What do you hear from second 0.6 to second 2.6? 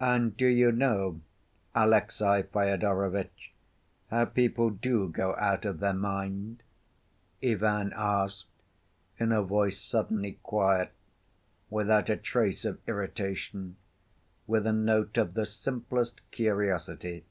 know, Alexey